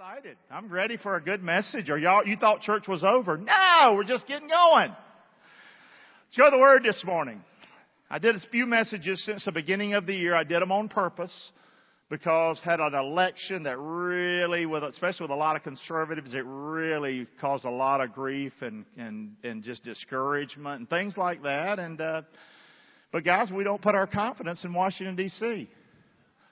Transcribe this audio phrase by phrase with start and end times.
[0.00, 0.38] excited.
[0.50, 1.90] I'm ready for a good message.
[1.90, 3.36] Or y'all, you thought church was over?
[3.36, 4.88] No, we're just getting going.
[4.88, 7.42] Let's go to the Word this morning.
[8.08, 10.34] I did a few messages since the beginning of the year.
[10.34, 11.52] I did them on purpose
[12.08, 17.26] because had an election that really, with especially with a lot of conservatives, it really
[17.38, 21.78] caused a lot of grief and and and just discouragement and things like that.
[21.78, 22.22] And uh,
[23.12, 25.68] but guys, we don't put our confidence in Washington D.C.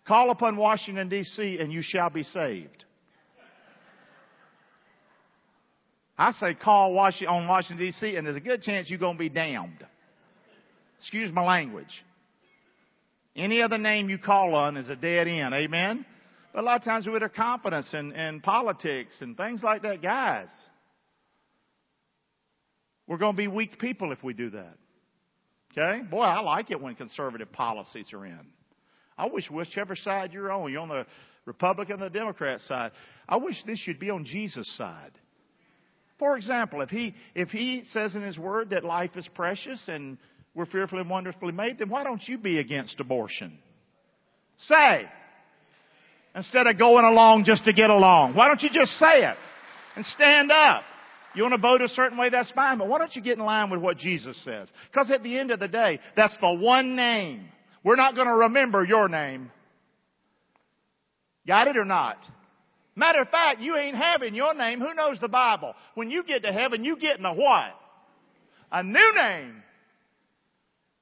[0.07, 1.57] Call upon Washington D.C.
[1.59, 2.85] and you shall be saved.
[6.19, 8.17] I say call Washington, on Washington D.C.
[8.17, 9.87] and there's a good chance you're going to be damned.
[10.99, 12.05] Excuse my language.
[13.37, 15.55] Any other name you call on is a dead end.
[15.55, 16.05] Amen?
[16.53, 19.83] But a lot of times we with our confidence in, in politics and things like
[19.83, 20.49] that, guys,
[23.07, 24.75] we're going to be weak people if we do that.
[25.73, 26.03] Okay?
[26.03, 28.41] Boy, I like it when conservative policies are in.
[29.17, 31.07] I wish whichever side you're on, you're on the
[31.45, 32.91] Republican or the Democrat side.
[33.29, 35.13] I wish this should be on Jesus' side.
[36.19, 40.19] For example, if he, if he says in his word that life is precious and
[40.55, 43.59] we're fearfully and wonderfully made, then why don't you be against abortion?
[44.59, 45.09] Say.
[46.35, 48.35] Instead of going along just to get along.
[48.35, 49.37] Why don't you just say it
[49.97, 50.83] and stand up?
[51.35, 53.45] You want to vote a certain way, that's fine, but why don't you get in
[53.45, 54.69] line with what Jesus says?
[54.91, 57.49] Because at the end of the day, that's the one name.
[57.85, 59.53] We're not going to remember your name.
[61.47, 62.19] Got it or not?
[62.99, 64.81] Matter of fact, you ain't having your name.
[64.81, 65.75] Who knows the Bible?
[65.95, 67.71] When you get to heaven, you getting a what?
[68.73, 69.63] A new name.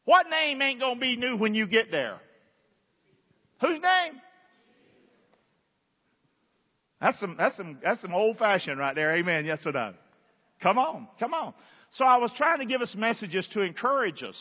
[0.05, 2.21] What name ain't to be new when you get there?
[3.63, 4.21] Whose name?
[7.01, 9.17] That's some, that's some, that's some old fashioned right there.
[9.17, 9.47] Amen.
[9.47, 9.95] Yes or no?
[10.63, 11.09] Come on.
[11.19, 11.55] Come on.
[11.95, 14.37] So I was trying to give us messages to encourage us,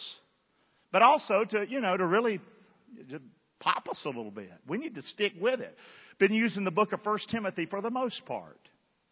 [0.91, 2.41] but also to, you know, to really
[3.61, 4.51] pop us a little bit.
[4.67, 5.77] We need to stick with it.
[6.19, 8.59] Been using the book of First Timothy for the most part.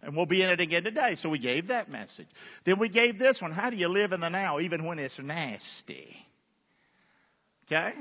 [0.01, 1.15] And we'll be in it again today.
[1.15, 2.27] So we gave that message.
[2.65, 3.51] Then we gave this one.
[3.51, 6.15] How do you live in the now even when it's nasty?
[7.67, 7.93] Okay?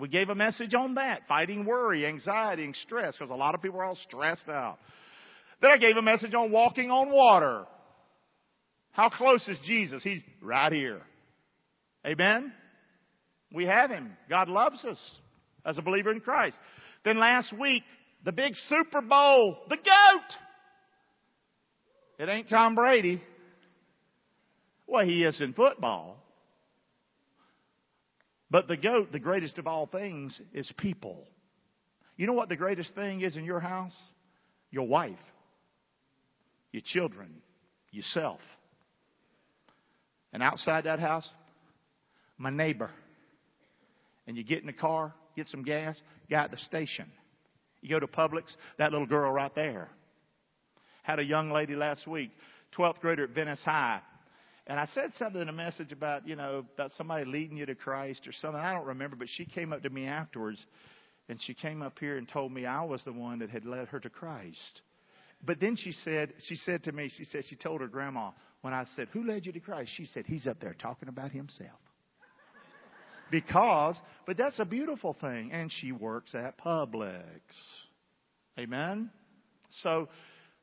[0.00, 1.22] We gave a message on that.
[1.28, 4.78] Fighting worry, anxiety, and stress, because a lot of people are all stressed out.
[5.60, 7.66] Then I gave a message on walking on water.
[8.92, 10.02] How close is Jesus?
[10.02, 11.02] He's right here.
[12.06, 12.52] Amen?
[13.52, 14.16] We have Him.
[14.30, 14.98] God loves us
[15.64, 16.56] as a believer in Christ.
[17.04, 17.82] Then last week,
[18.24, 20.36] the big Super Bowl, the GOAT.
[22.18, 23.22] It ain't Tom Brady.
[24.86, 26.18] Well, he is in football.
[28.50, 31.26] But the goat, the greatest of all things, is people.
[32.16, 33.96] You know what the greatest thing is in your house?
[34.70, 35.18] Your wife,
[36.70, 37.30] your children,
[37.90, 38.40] yourself.
[40.34, 41.28] And outside that house,
[42.36, 42.90] my neighbor.
[44.26, 46.00] And you get in the car, get some gas,
[46.30, 47.06] guy at the station.
[47.82, 48.44] You go to Publix,
[48.78, 49.90] that little girl right there.
[51.02, 52.30] Had a young lady last week,
[52.78, 54.00] 12th grader at Venice High.
[54.68, 57.74] And I said something in a message about, you know, about somebody leading you to
[57.74, 58.60] Christ or something.
[58.60, 60.64] I don't remember, but she came up to me afterwards
[61.28, 63.88] and she came up here and told me I was the one that had led
[63.88, 64.82] her to Christ.
[65.44, 68.72] But then she said, she said to me, she said she told her grandma, when
[68.72, 69.90] I said, Who led you to Christ?
[69.96, 71.78] She said, He's up there talking about himself.
[73.32, 75.50] Because, but that's a beautiful thing.
[75.50, 77.40] And she works at Publix.
[78.56, 79.10] Amen?
[79.82, 80.08] So,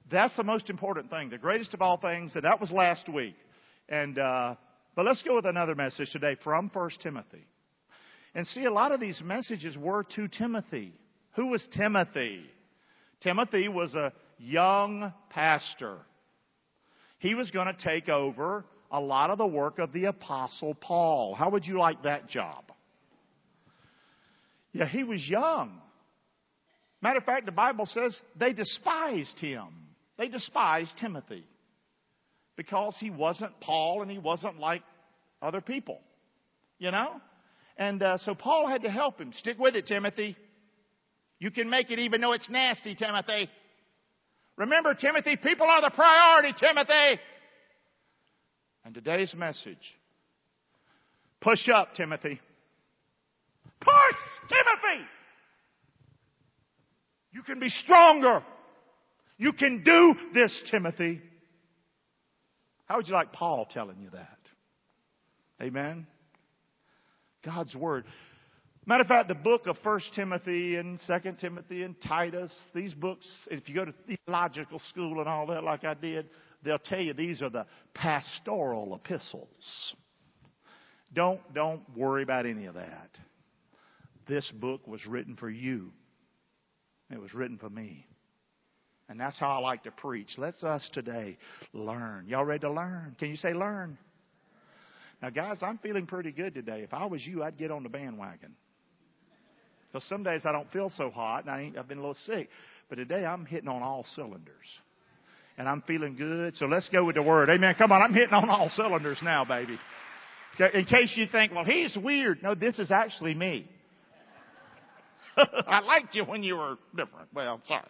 [0.10, 1.30] that's the most important thing.
[1.30, 3.36] The greatest of all things, and that was last week.
[3.90, 4.56] And uh,
[4.96, 7.46] but let's go with another message today from First Timothy.
[8.36, 10.94] And see, a lot of these messages were to Timothy.
[11.36, 12.42] Who was Timothy?
[13.22, 15.98] Timothy was a young pastor.
[17.20, 21.36] He was going to take over a lot of the work of the Apostle Paul.
[21.36, 22.66] How would you like that job?
[24.72, 25.80] Yeah, he was young.
[27.02, 29.68] Matter of fact, the Bible says they despised him.
[30.18, 31.46] They despised Timothy
[32.58, 34.84] because he wasn't Paul and he wasn't like
[35.42, 36.02] other people.
[36.78, 37.22] You know?
[37.78, 39.32] And uh, so Paul had to help him.
[39.38, 40.36] Stick with it, Timothy.
[41.40, 43.50] You can make it even though it's nasty, Timothy.
[44.58, 47.22] Remember, Timothy, people are the priority, Timothy.
[48.90, 49.78] And today's message
[51.42, 52.40] push up, Timothy.
[53.80, 54.20] Push,
[54.50, 55.06] Timothy!
[57.32, 58.42] You can be stronger.
[59.38, 61.22] You can do this, Timothy.
[62.86, 64.40] How would you like Paul telling you that?
[65.62, 66.08] Amen?
[67.46, 68.06] God's Word.
[68.88, 73.28] Matter of fact, the book of First Timothy and Second Timothy and Titus, these books,
[73.52, 76.28] if you go to theological school and all that like I did,
[76.64, 79.96] they'll tell you these are the pastoral epistles.
[81.14, 83.10] Don't, don't worry about any of that.
[84.28, 85.92] This book was written for you.
[87.12, 88.06] It was written for me.
[89.10, 90.30] And that's how I like to preach.
[90.38, 91.38] Let's us today
[91.74, 92.28] learn.
[92.28, 93.16] Y'all ready to learn?
[93.18, 93.98] Can you say learn?
[95.22, 96.82] Now, guys, I'm feeling pretty good today.
[96.84, 98.56] If I was you, I'd get on the bandwagon.
[99.92, 102.14] Because some days I don't feel so hot, and I ain't, I've been a little
[102.26, 102.50] sick.
[102.88, 104.68] But today I'm hitting on all cylinders.
[105.60, 106.56] And I'm feeling good.
[106.56, 107.50] So let's go with the word.
[107.50, 107.76] Amen.
[107.78, 109.78] Come on, I'm hitting on all cylinders now, baby.
[110.74, 112.42] In case you think, well, he's weird.
[112.42, 113.70] No, this is actually me.
[115.38, 117.28] I liked you when you were different.
[117.34, 117.88] Well, sorry.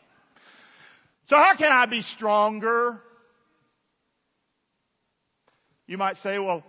[1.27, 2.99] So how can I be stronger?
[5.85, 6.63] You might say, well,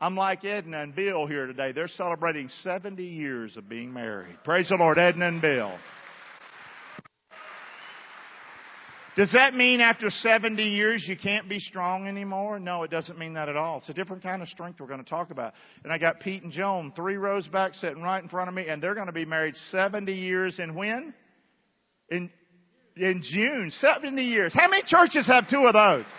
[0.00, 1.70] I'm like Edna and Bill here today.
[1.70, 4.36] They're celebrating 70 years of being married.
[4.44, 5.72] Praise the Lord, Edna and Bill.
[9.14, 12.58] Does that mean after 70 years you can't be strong anymore?
[12.58, 13.78] No, it doesn't mean that at all.
[13.78, 15.52] It's a different kind of strength we're going to talk about.
[15.84, 18.68] And I got Pete and Joan three rows back sitting right in front of me
[18.68, 21.12] and they're going to be married 70 years in when?
[22.08, 22.30] In,
[22.96, 23.70] in June.
[23.70, 24.54] 70 years.
[24.54, 26.10] How many churches have two of those?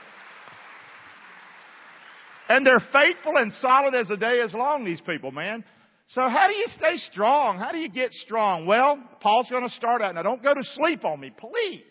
[2.50, 5.64] And they're faithful and solid as the day is long, these people, man.
[6.10, 7.58] So how do you stay strong?
[7.58, 8.68] How do you get strong?
[8.68, 10.14] Well, Paul's going to start out.
[10.14, 11.82] Now don't go to sleep on me, please.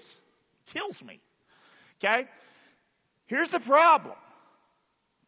[0.73, 1.21] Kills me.
[1.99, 2.27] Okay?
[3.27, 4.15] Here's the problem.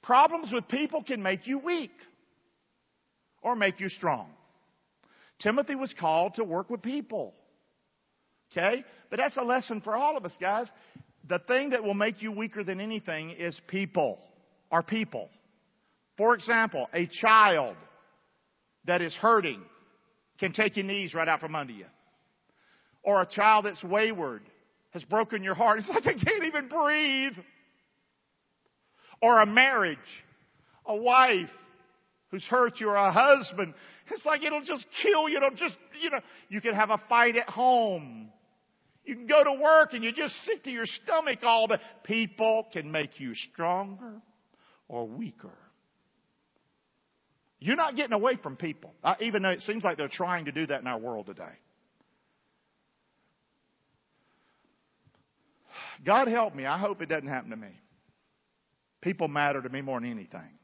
[0.02, 1.92] Problems with people can make you weak
[3.42, 4.28] or make you strong.
[5.40, 7.34] Timothy was called to work with people.
[8.52, 8.84] Okay?
[9.10, 10.68] But that's a lesson for all of us, guys.
[11.28, 14.18] The thing that will make you weaker than anything is people
[14.70, 15.30] are people.
[16.16, 17.76] For example, a child
[18.84, 19.62] that is hurting
[20.38, 21.86] can take your knees right out from under you.
[23.02, 24.42] Or a child that's wayward
[24.94, 25.80] has broken your heart.
[25.80, 27.36] It's like I can't even breathe.
[29.20, 29.98] Or a marriage,
[30.86, 31.50] a wife
[32.30, 33.74] who's hurt you, or a husband.
[34.10, 35.36] It's like it'll just kill you.
[35.36, 38.30] It'll just, you know, you can have a fight at home.
[39.04, 42.66] You can go to work and you're just sit to your stomach all the people
[42.72, 44.22] can make you stronger
[44.88, 45.52] or weaker.
[47.60, 50.66] You're not getting away from people, even though it seems like they're trying to do
[50.66, 51.52] that in our world today.
[56.04, 56.66] God help me.
[56.66, 57.68] I hope it doesn't happen to me.
[59.00, 60.58] People matter to me more than anything.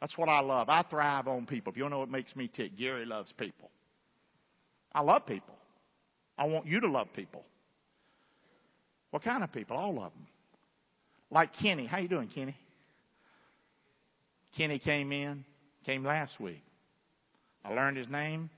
[0.00, 0.68] That's what I love.
[0.68, 1.70] I thrive on people.
[1.70, 3.70] If you don't know what makes me tick, Gary loves people.
[4.94, 5.54] I love people.
[6.36, 7.44] I want you to love people.
[9.10, 9.76] What kind of people?
[9.76, 10.26] All of them.
[11.30, 11.86] Like Kenny.
[11.86, 12.56] How you doing, Kenny?
[14.56, 15.44] Kenny came in,
[15.86, 16.62] came last week.
[17.64, 18.50] I learned his name.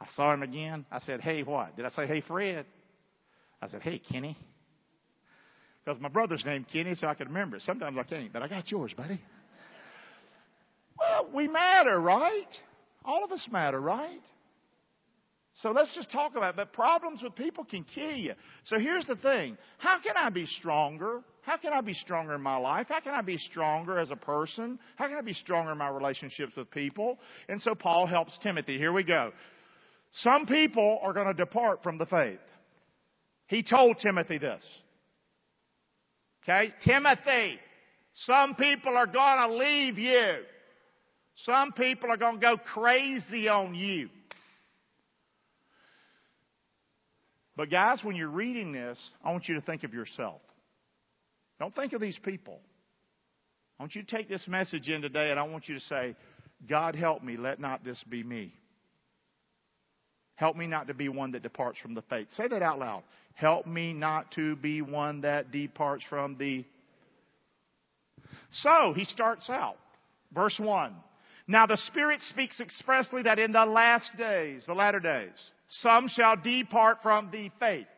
[0.00, 0.86] I saw him again.
[0.92, 1.76] I said, hey, what?
[1.76, 2.66] Did I say, hey, Fred?
[3.60, 4.36] I said, hey, Kenny.
[5.88, 7.62] Because my brother's named Kenny, so I can remember it.
[7.62, 9.18] Sometimes I can't, but I got yours, buddy.
[10.98, 12.46] Well, we matter, right?
[13.06, 14.20] All of us matter, right?
[15.62, 16.56] So let's just talk about it.
[16.56, 18.34] But problems with people can kill you.
[18.64, 19.56] So here's the thing.
[19.78, 21.22] How can I be stronger?
[21.40, 22.88] How can I be stronger in my life?
[22.90, 24.78] How can I be stronger as a person?
[24.96, 27.18] How can I be stronger in my relationships with people?
[27.48, 28.76] And so Paul helps Timothy.
[28.76, 29.32] Here we go.
[30.12, 32.40] Some people are going to depart from the faith.
[33.46, 34.62] He told Timothy this.
[36.48, 36.72] Okay?
[36.82, 37.58] Timothy,
[38.14, 40.36] some people are going to leave you.
[41.36, 44.08] Some people are going to go crazy on you.
[47.56, 50.40] But guys, when you're reading this, I want you to think of yourself.
[51.58, 52.60] Don't think of these people.
[53.78, 56.16] I want you to take this message in today and I want you to say,
[56.68, 58.52] God help me, let not this be me.
[60.38, 62.28] Help me not to be one that departs from the faith.
[62.36, 63.02] Say that out loud.
[63.34, 66.64] Help me not to be one that departs from the.
[68.52, 69.76] So, he starts out.
[70.32, 70.94] Verse 1.
[71.48, 75.32] Now the Spirit speaks expressly that in the last days, the latter days,
[75.68, 77.88] some shall depart from the faith.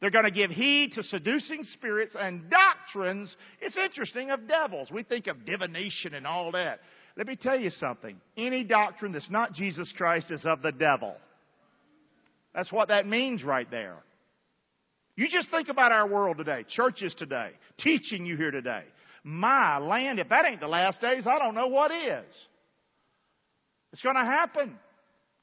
[0.00, 3.34] They're going to give heed to seducing spirits and doctrines.
[3.60, 4.90] It's interesting of devils.
[4.90, 6.80] We think of divination and all that.
[7.16, 8.20] Let me tell you something.
[8.36, 11.16] Any doctrine that's not Jesus Christ is of the devil.
[12.54, 13.96] That's what that means right there.
[15.16, 18.82] You just think about our world today, churches today, teaching you here today.
[19.22, 22.24] My land, if that ain't the last days, I don't know what is.
[23.92, 24.76] It's going to happen.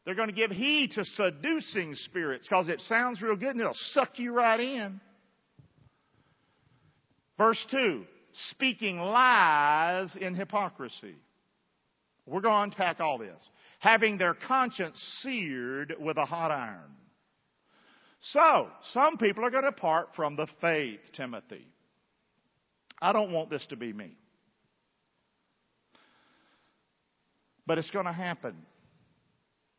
[0.06, 3.74] They're going to give heed to seducing spirits because it sounds real good and it'll
[3.74, 5.00] suck you right in.
[7.38, 8.04] Verse 2
[8.34, 11.16] speaking lies in hypocrisy.
[12.26, 13.42] We're going to unpack all this.
[13.82, 16.96] Having their conscience seared with a hot iron.
[18.22, 21.66] So, some people are going to depart from the faith, Timothy.
[23.02, 24.16] I don't want this to be me.
[27.66, 28.56] But it's going to happen.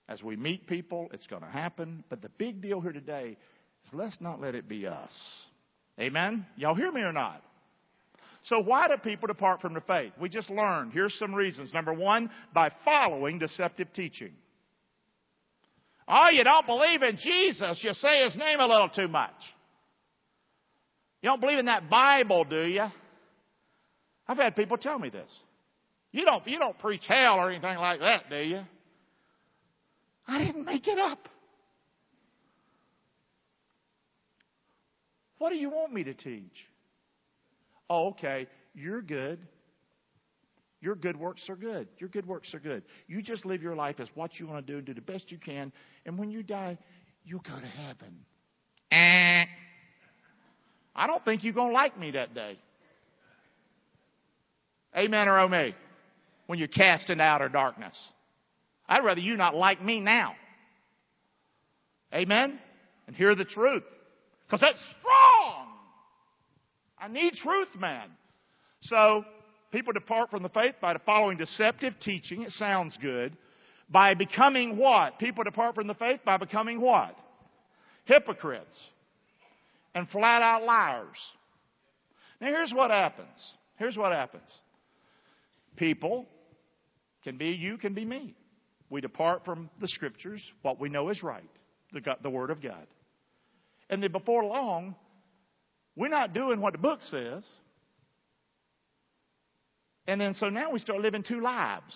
[0.09, 2.03] As we meet people, it's going to happen.
[2.11, 3.37] But the big deal here today,
[3.85, 5.13] is let's not let it be us.
[6.01, 6.45] Amen?
[6.57, 7.41] Y'all hear me or not?
[8.45, 10.13] So why do people depart from the faith?
[10.21, 10.93] We just learned.
[10.93, 11.73] Here's some reasons.
[11.73, 14.33] Number one, by following deceptive teaching.
[16.09, 17.79] Oh, you don't believe in Jesus.
[17.83, 19.31] You say his name a little too much.
[21.23, 22.85] You don't believe in that Bible, do you?
[24.27, 25.31] I've had people tell me this.
[26.11, 28.63] You don't, you don't preach hell or anything like that, do you?
[30.27, 31.29] I didn't make it up.
[35.39, 36.69] What do you want me to teach?
[37.93, 38.47] Oh, okay.
[38.75, 39.39] You're good.
[40.81, 41.89] Your good works are good.
[41.99, 42.85] Your good works are good.
[43.07, 45.31] You just live your life as what you want to do and do the best
[45.31, 45.71] you can.
[46.07, 46.79] And when you die,
[47.23, 48.25] you go to heaven.
[48.91, 49.45] Eh.
[50.97, 52.59] I don't think you're going to like me that day.
[54.97, 55.75] Amen or oh me?
[56.47, 57.97] When you're cast into outer darkness.
[58.89, 60.33] I'd rather you not like me now.
[62.15, 62.59] Amen?
[63.07, 63.85] And hear the truth.
[64.47, 65.72] Because that's strong.
[67.03, 68.09] I need truth, man.
[68.83, 69.25] So,
[69.73, 72.43] people depart from the faith by following deceptive teaching.
[72.43, 73.37] It sounds good.
[73.91, 75.19] By becoming what?
[75.19, 77.17] People depart from the faith by becoming what?
[78.05, 78.79] Hypocrites.
[79.95, 81.17] And flat out liars.
[82.41, 83.55] Now here's what happens.
[83.77, 84.49] Here's what happens.
[85.77, 86.27] People
[87.25, 88.35] can be you, can be me.
[88.91, 91.49] We depart from the scriptures, what we know is right,
[91.93, 92.87] the, the Word of God.
[93.91, 94.95] And then before long,
[95.97, 97.47] we're not doing what the book says.
[100.07, 101.95] And then so now we start living two lives.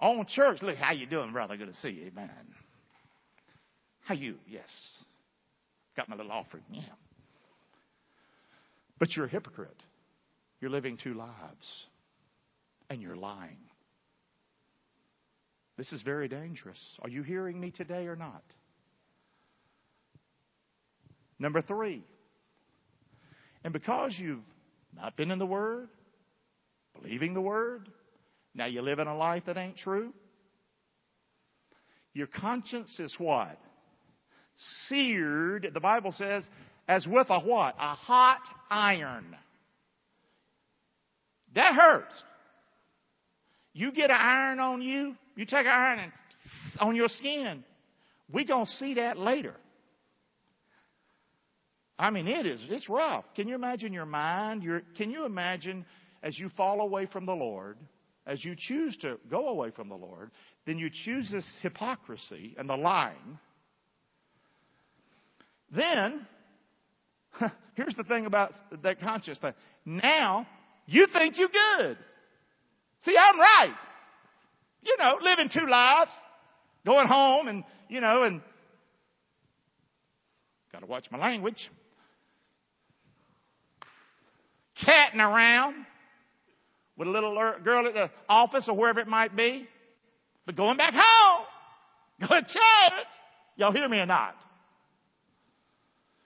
[0.00, 1.56] On church, look, how you doing, brother?
[1.56, 2.30] Good to see you, man.
[4.04, 4.36] How you?
[4.46, 4.70] Yes.
[5.96, 6.82] Got my little offering, yeah.
[8.98, 9.82] But you're a hypocrite.
[10.60, 11.84] You're living two lives.
[12.90, 13.58] And you're lying.
[15.76, 16.80] This is very dangerous.
[17.02, 18.42] Are you hearing me today or not?
[21.38, 22.04] Number three.
[23.64, 24.44] And because you've
[24.96, 25.88] not been in the Word,
[27.00, 27.88] believing the Word,
[28.54, 30.12] now you live in a life that ain't true,
[32.14, 33.58] your conscience is what?
[34.88, 36.42] Seared, the Bible says,
[36.88, 37.76] as with a what?
[37.78, 38.40] A hot
[38.70, 39.36] iron.
[41.54, 42.22] That hurts.
[43.72, 46.12] You get an iron on you, you take an iron and
[46.80, 47.62] on your skin.
[48.32, 49.54] we going to see that later.
[51.98, 53.24] I mean, it is, it's rough.
[53.34, 54.62] Can you imagine your mind?
[54.62, 55.84] Your, can you imagine
[56.22, 57.76] as you fall away from the Lord,
[58.26, 60.30] as you choose to go away from the Lord,
[60.66, 63.38] then you choose this hypocrisy and the lying.
[65.74, 66.26] Then,
[67.74, 68.52] here's the thing about
[68.82, 69.54] that conscious thing.
[69.84, 70.46] Now,
[70.86, 71.98] you think you're good.
[73.04, 73.76] See, I'm right.
[74.82, 76.10] You know, living two lives,
[76.86, 78.40] going home and, you know, and
[80.72, 81.70] got to watch my language
[84.84, 85.74] catting around
[86.96, 89.68] with a little girl at the office or wherever it might be,
[90.46, 91.46] but going back home,
[92.28, 93.06] going to church.
[93.56, 94.34] Y'all hear me or not?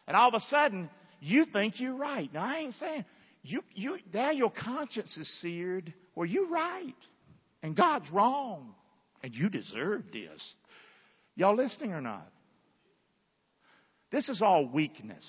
[0.06, 0.90] And all of a sudden,
[1.20, 2.32] you think you're right.
[2.32, 3.04] Now I ain't saying
[3.42, 5.92] you you now your conscience is seared.
[6.14, 6.94] Well, you're right,
[7.62, 8.74] and God's wrong,
[9.22, 10.54] and you deserve this.
[11.34, 12.28] Y'all listening or not?
[14.10, 15.24] This is all weakness.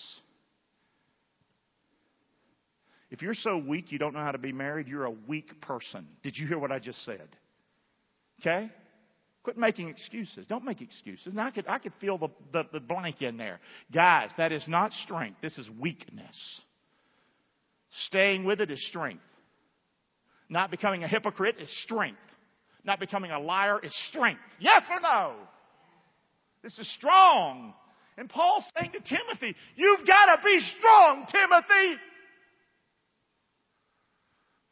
[3.14, 6.08] If you're so weak you don't know how to be married, you're a weak person.
[6.24, 7.30] Did you hear what I just said?
[8.42, 8.72] Okay?
[9.44, 10.48] Quit making excuses.
[10.50, 11.32] Don't make excuses.
[11.32, 13.60] Now I could, I could feel the, the, the blank in there.
[13.94, 15.38] Guys, that is not strength.
[15.44, 16.62] This is weakness.
[18.08, 19.22] Staying with it is strength.
[20.50, 22.18] Not becoming a hypocrite is strength.
[22.84, 24.42] Not becoming a liar is strength.
[24.60, 25.36] Yes or no?
[26.64, 27.76] This is strong.
[28.18, 32.00] And Paul's saying to Timothy, you've got to be strong, Timothy.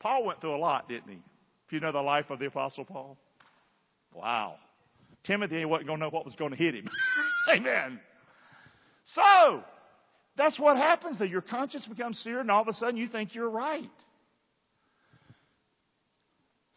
[0.01, 1.21] Paul went through a lot, didn't he?
[1.67, 3.17] If you know the life of the Apostle Paul.
[4.13, 4.55] Wow.
[5.23, 6.89] Timothy wasn't going to know what was going to hit him.
[7.53, 7.99] Amen.
[9.13, 9.63] So,
[10.37, 13.35] that's what happens that your conscience becomes seared and all of a sudden you think
[13.35, 13.89] you're right.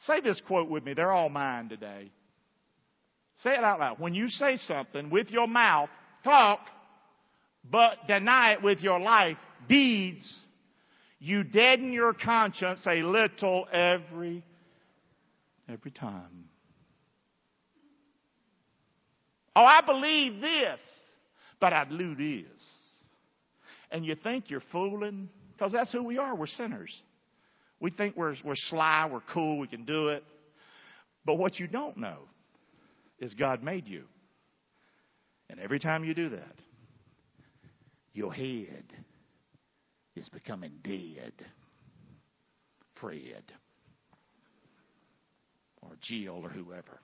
[0.06, 0.92] Say this quote with me.
[0.92, 2.10] They're all mine today.
[3.42, 3.98] Say it out loud.
[3.98, 5.88] When you say something with your mouth,
[6.22, 6.60] talk,
[7.68, 10.30] but deny it with your life, deeds,
[11.24, 14.44] you deaden your conscience a little every,
[15.66, 16.50] every time.
[19.56, 20.80] Oh, I believe this,
[21.60, 22.44] but I'd do this.
[23.90, 26.34] And you think you're fooling, because that's who we are.
[26.34, 26.94] We're sinners.
[27.80, 30.24] We think we're, we're sly, we're cool, we can do it.
[31.24, 32.18] But what you don't know
[33.18, 34.04] is God made you.
[35.48, 36.56] And every time you do that,
[38.12, 38.84] Your head
[40.16, 41.32] is becoming dead.
[43.00, 43.44] Fred
[45.82, 47.00] or Jill or whoever.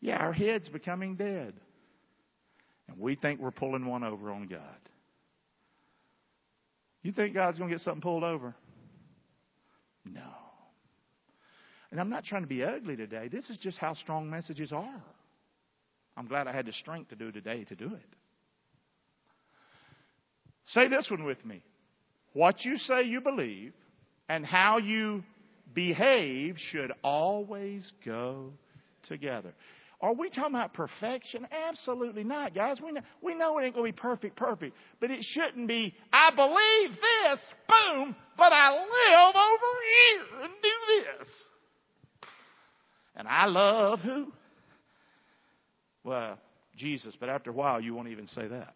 [0.00, 1.54] Yeah, our head's becoming dead.
[2.88, 4.60] And we think we're pulling one over on God.
[7.02, 8.54] You think God's going to get something pulled over?
[10.04, 10.20] No.
[11.90, 13.28] And I'm not trying to be ugly today.
[13.28, 15.02] This is just how strong messages are.
[16.16, 18.16] I'm glad I had the strength to do today to do it.
[20.66, 21.62] Say this one with me.
[22.32, 23.72] What you say you believe
[24.28, 25.24] and how you
[25.74, 28.52] behave should always go
[29.08, 29.52] together.
[30.02, 31.46] Are we talking about perfection?
[31.50, 32.80] Absolutely not, guys.
[32.82, 34.74] We know, we know it ain't going to be perfect, perfect.
[34.98, 41.18] But it shouldn't be, I believe this, boom, but I live over here and do
[41.18, 41.28] this.
[43.16, 44.32] And I love who?
[46.02, 46.38] Well,
[46.76, 48.74] Jesus, but after a while, you won't even say that.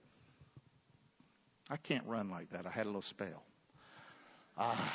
[1.70, 2.66] I can't run like that.
[2.66, 3.42] I had a little spell.
[4.56, 4.92] Ah.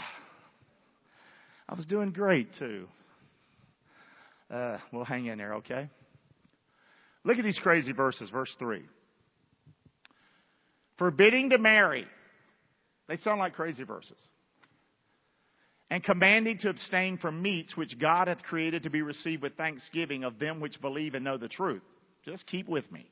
[1.67, 2.87] I was doing great too.
[4.49, 5.89] Uh, we'll hang in there, okay?
[7.23, 8.29] Look at these crazy verses.
[8.29, 8.81] Verse 3.
[10.97, 12.05] Forbidding to marry.
[13.07, 14.17] They sound like crazy verses.
[15.91, 20.23] And commanding to abstain from meats which God hath created to be received with thanksgiving
[20.23, 21.81] of them which believe and know the truth.
[22.25, 23.07] Just keep with me.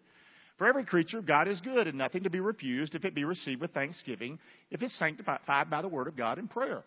[0.58, 3.62] For every creature God is good and nothing to be refused if it be received
[3.62, 4.40] with thanksgiving,
[4.72, 6.84] if it's sanctified by the word of God in prayer.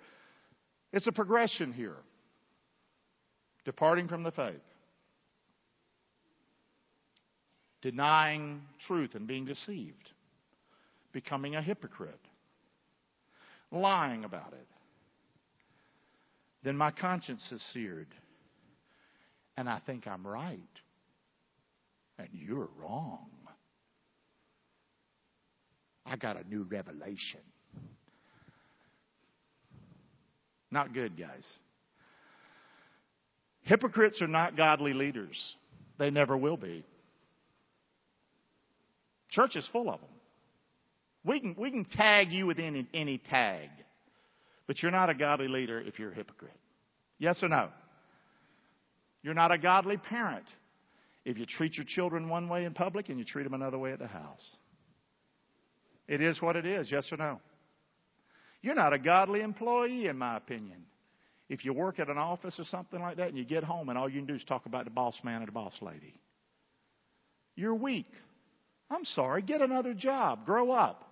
[0.92, 1.96] It's a progression here.
[3.64, 4.60] Departing from the faith.
[7.82, 10.10] Denying truth and being deceived.
[11.12, 12.20] Becoming a hypocrite.
[13.70, 14.66] Lying about it.
[16.64, 18.08] Then my conscience is seared.
[19.56, 20.58] And I think I'm right.
[22.18, 23.28] And you're wrong.
[26.10, 27.40] I got a new revelation.
[30.72, 31.46] Not good, guys.
[33.62, 35.38] Hypocrites are not godly leaders.
[35.98, 36.84] They never will be.
[39.30, 40.10] Church is full of them.
[41.24, 43.68] We can, we can tag you with any, any tag,
[44.66, 46.56] but you're not a godly leader if you're a hypocrite.
[47.18, 47.68] Yes or no?
[49.22, 50.46] You're not a godly parent
[51.24, 53.92] if you treat your children one way in public and you treat them another way
[53.92, 54.56] at the house.
[56.10, 57.40] It is what it is, yes or no?
[58.62, 60.84] You're not a godly employee, in my opinion.
[61.48, 63.96] If you work at an office or something like that and you get home and
[63.96, 66.14] all you can do is talk about the boss man or the boss lady,
[67.54, 68.10] you're weak.
[68.90, 71.08] I'm sorry, get another job, grow up,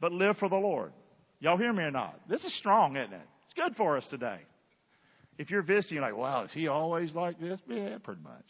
[0.00, 0.92] but live for the Lord.
[1.38, 2.18] Y'all hear me or not?
[2.28, 3.28] This is strong, isn't it?
[3.44, 4.40] It's good for us today.
[5.38, 7.60] If you're visiting, you're like, wow, is he always like this?
[7.68, 8.46] Yeah, pretty much.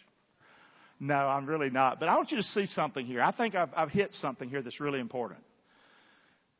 [1.05, 2.01] No, I'm really not.
[2.01, 3.21] But I want you to see something here.
[3.21, 5.41] I think I've, I've hit something here that's really important.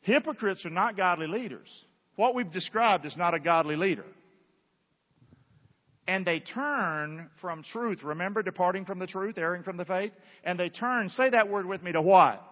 [0.03, 1.67] Hypocrites are not godly leaders.
[2.17, 4.05] What we've described is not a godly leader.
[6.07, 8.03] And they turn from truth.
[8.03, 10.13] Remember, departing from the truth, erring from the faith?
[10.45, 12.43] And they turn, say that word with me, to what?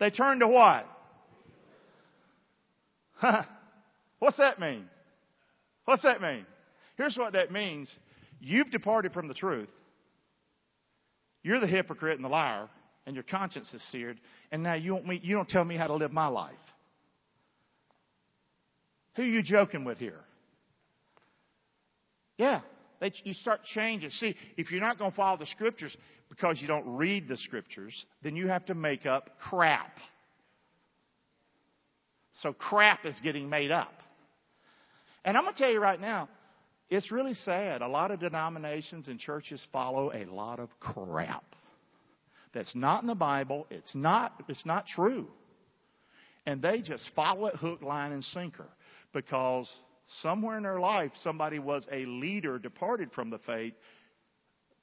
[0.00, 0.86] They turn to what?
[4.20, 4.86] What's that mean?
[5.84, 6.46] What's that mean?
[6.96, 7.94] Here's what that means.
[8.40, 9.68] You've departed from the truth.
[11.42, 12.68] You're the hypocrite and the liar
[13.06, 14.20] and your conscience is seared,
[14.52, 16.52] and now you, me, you don't tell me how to live my life.
[19.16, 20.20] Who are you joking with here?
[22.36, 22.60] Yeah,
[23.00, 24.10] they, you start changing.
[24.10, 25.96] See, if you're not going to follow the scriptures
[26.28, 29.96] because you don't read the scriptures, then you have to make up crap.
[32.42, 33.92] So crap is getting made up.
[35.24, 36.28] And I'm going to tell you right now,
[36.90, 37.82] it's really sad.
[37.82, 41.44] A lot of denominations and churches follow a lot of crap
[42.54, 43.66] that's not in the Bible.
[43.70, 45.28] It's not, it's not true.
[46.46, 48.68] And they just follow it hook, line, and sinker
[49.12, 49.70] because
[50.22, 53.74] somewhere in their life somebody was a leader, departed from the faith,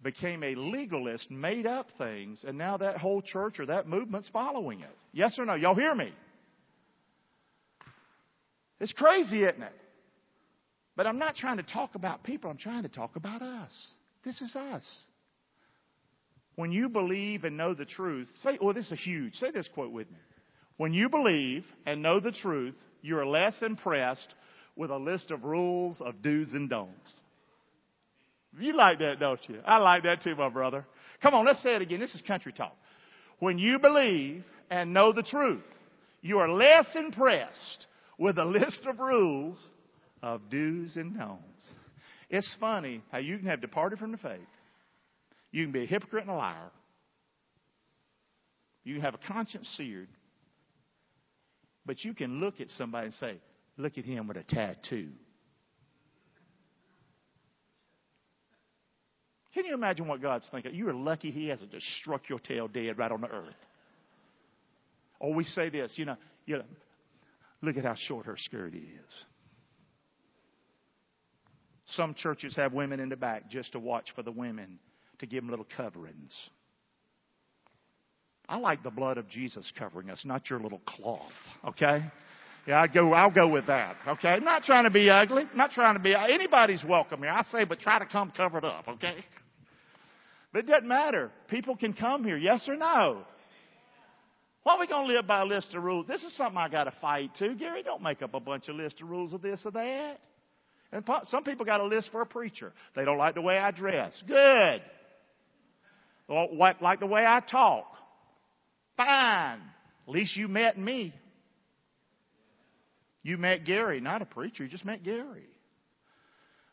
[0.03, 4.81] became a legalist, made up things, and now that whole church or that movement's following
[4.81, 4.95] it.
[5.11, 5.55] Yes or no?
[5.55, 6.13] Y'all hear me?
[8.79, 9.73] It's crazy, isn't it?
[10.95, 13.71] But I'm not trying to talk about people, I'm trying to talk about us.
[14.23, 15.03] This is us.
[16.55, 19.35] When you believe and know the truth, say, oh, this is huge.
[19.35, 20.17] Say this quote with me.
[20.77, 24.33] When you believe and know the truth, you are less impressed
[24.75, 27.11] with a list of rules of do's and don'ts.
[28.57, 29.59] You like that, don't you?
[29.65, 30.85] I like that too, my brother.
[31.21, 31.99] Come on, let's say it again.
[31.99, 32.75] This is country talk.
[33.39, 35.63] When you believe and know the truth,
[36.21, 39.61] you are less impressed with a list of rules
[40.25, 41.69] of do's and don'ts.
[42.29, 44.41] It's funny how you can have departed from the faith
[45.51, 46.69] you can be a hypocrite and a liar.
[48.83, 50.09] You have a conscience seared,
[51.85, 53.37] But you can look at somebody and say,
[53.77, 55.11] look at him with a tattoo.
[59.53, 60.75] Can you imagine what God's thinking?
[60.75, 63.55] You are lucky He hasn't just struck your tail dead right on the earth.
[65.21, 66.65] Or we say this, you know, you know
[67.61, 69.25] look at how short her skirt is.
[71.89, 74.79] Some churches have women in the back just to watch for the women
[75.19, 76.33] to give them little coverings.
[78.47, 81.31] I like the blood of Jesus covering us, not your little cloth.
[81.67, 82.03] Okay?
[82.67, 83.13] Yeah, I go.
[83.13, 83.95] I'll go with that.
[84.07, 85.43] Okay, I'm not trying to be ugly.
[85.55, 87.29] Not trying to be anybody's welcome here.
[87.29, 88.87] I say, but try to come covered up.
[88.87, 89.23] Okay.
[90.51, 91.31] But it doesn't matter.
[91.47, 92.37] People can come here.
[92.37, 93.21] Yes or no.
[94.63, 96.07] Why are we going to live by a list of rules?
[96.07, 97.53] This is something I got to fight too.
[97.53, 100.19] Gary, don't make up a bunch of list of rules of this or that.
[100.95, 102.71] And some people got a list for a preacher.
[102.95, 104.13] They don't like the way I dress.
[104.25, 104.81] Good.
[106.29, 107.85] Like the way I talk.
[108.95, 109.59] Fine.
[110.07, 111.13] At least you met me.
[113.23, 114.63] You met Gary, not a preacher.
[114.63, 115.49] You just met Gary.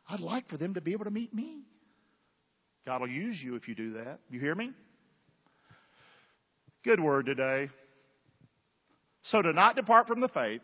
[0.08, 1.62] I'd like for them to be able to meet me.
[2.86, 4.20] God will use you if you do that.
[4.30, 4.70] You hear me?
[6.84, 7.70] Good word today.
[9.22, 10.62] So to not depart from the faith,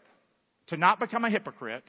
[0.68, 1.84] to not become a hypocrite,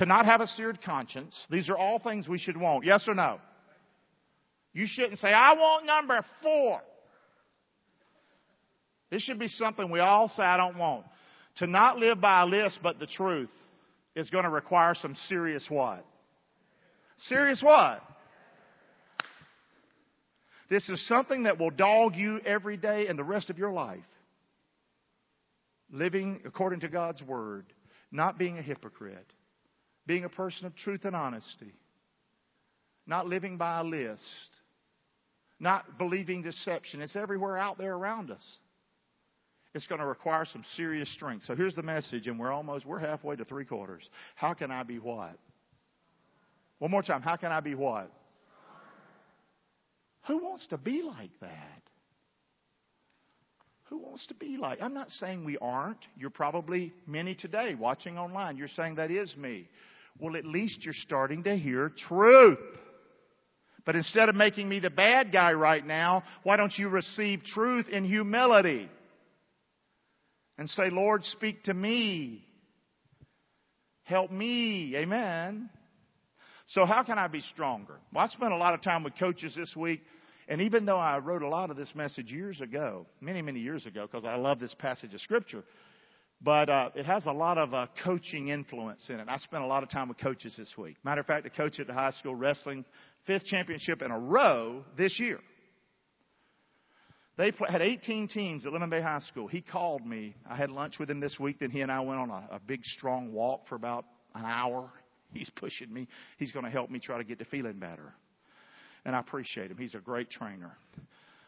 [0.00, 2.86] to not have a seared conscience, these are all things we should want.
[2.86, 3.38] Yes or no?
[4.72, 6.80] You shouldn't say, I want number four.
[9.10, 11.04] This should be something we all say, I don't want.
[11.56, 13.50] To not live by a list but the truth
[14.16, 16.02] is going to require some serious what?
[17.28, 18.00] Serious what?
[20.70, 23.98] This is something that will dog you every day and the rest of your life.
[25.92, 27.66] Living according to God's Word,
[28.10, 29.30] not being a hypocrite,
[30.06, 31.72] being a person of truth and honesty,
[33.06, 34.22] not living by a list,
[35.58, 37.00] not believing deception.
[37.00, 38.44] It's everywhere out there around us.
[39.74, 41.44] It's going to require some serious strength.
[41.44, 44.08] So here's the message, and we're almost, we're halfway to three quarters.
[44.34, 45.36] How can I be what?
[46.78, 47.22] One more time.
[47.22, 48.10] How can I be what?
[50.26, 51.82] Who wants to be like that?
[53.84, 54.80] Who wants to be like?
[54.80, 55.98] I'm not saying we aren't.
[56.16, 58.56] You're probably many today watching online.
[58.56, 59.68] You're saying that is me.
[60.20, 62.58] Well, at least you're starting to hear truth.
[63.86, 67.88] But instead of making me the bad guy right now, why don't you receive truth
[67.88, 68.88] in humility?
[70.58, 72.44] And say, Lord, speak to me.
[74.02, 74.94] Help me.
[74.96, 75.70] Amen.
[76.66, 77.94] So how can I be stronger?
[78.12, 80.02] Well, I spent a lot of time with coaches this week.
[80.46, 83.86] And even though I wrote a lot of this message years ago, many, many years
[83.86, 85.62] ago, because I love this passage of Scripture,
[86.42, 89.28] but uh, it has a lot of uh, coaching influence in it.
[89.28, 90.96] I spent a lot of time with coaches this week.
[91.04, 92.84] Matter of fact, a coach at the high school wrestling
[93.26, 95.40] fifth championship in a row this year.
[97.36, 99.46] They had 18 teams at Lemon Bay High School.
[99.46, 100.34] He called me.
[100.48, 101.58] I had lunch with him this week.
[101.60, 104.90] Then he and I went on a, a big, strong walk for about an hour.
[105.32, 106.06] He's pushing me.
[106.38, 108.12] He's going to help me try to get to feeling better.
[109.04, 109.78] And I appreciate him.
[109.78, 110.76] He's a great trainer.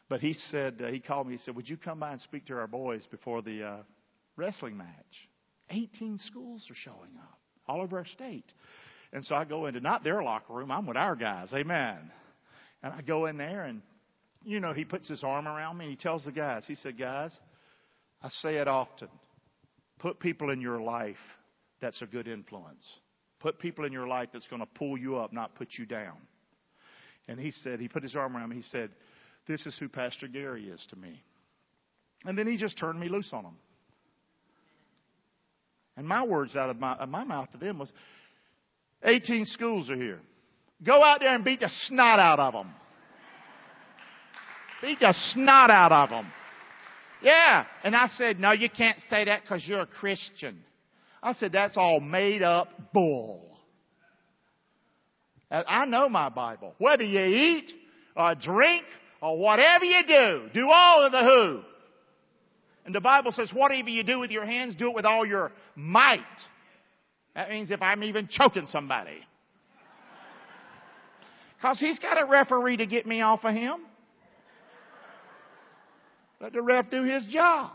[0.09, 1.35] But he said, uh, he called me.
[1.35, 3.77] He said, Would you come by and speak to our boys before the uh,
[4.37, 5.29] wrestling match?
[5.71, 8.53] 18 schools are showing up all over our state.
[9.13, 11.49] And so I go into not their locker room, I'm with our guys.
[11.53, 11.99] Amen.
[12.83, 13.83] And I go in there and,
[14.45, 16.99] you know, he puts his arm around me and he tells the guys, he said,
[16.99, 17.37] Guys,
[18.23, 19.09] I say it often.
[19.99, 21.17] Put people in your life
[21.81, 22.85] that's a good influence.
[23.41, 26.17] Put people in your life that's going to pull you up, not put you down.
[27.29, 28.57] And he said, he put his arm around me.
[28.57, 28.91] He said,
[29.47, 31.23] This is who Pastor Gary is to me.
[32.25, 33.57] And then he just turned me loose on him.
[35.97, 37.93] And my words out of my, of my mouth to them was
[39.05, 40.21] 18 schools are here.
[40.85, 42.71] Go out there and beat the snot out of them.
[44.81, 46.33] Beat the snot out of them.
[47.23, 47.65] Yeah.
[47.85, 50.59] And I said, No, you can't say that because you're a Christian.
[51.23, 53.49] I said, That's all made up bull.
[55.51, 56.75] I know my Bible.
[56.79, 57.71] Whether you eat
[58.17, 58.85] or drink
[59.21, 61.72] or whatever you do, do all of the who.
[62.85, 65.53] And the Bible says, whatever you do with your hands, do it with all your
[65.77, 66.21] might.
[67.35, 69.19] That means if I'm even choking somebody.
[71.57, 73.81] Because he's got a referee to get me off of him.
[76.41, 77.71] Let the ref do his job.